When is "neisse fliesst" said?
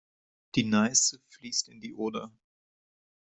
0.63-1.69